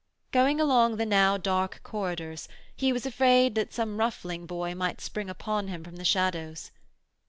Going 0.31 0.59
along 0.59 0.97
the 0.97 1.05
now 1.05 1.37
dark 1.37 1.81
corridors 1.83 2.47
he 2.75 2.91
was 2.91 3.05
afraid 3.05 3.53
that 3.53 3.71
some 3.71 3.97
ruffling 3.97 4.47
boy 4.47 4.73
might 4.73 4.99
spring 4.99 5.29
upon 5.29 5.67
him 5.67 5.83
from 5.83 5.97
the 5.97 6.03
shadows. 6.05 6.71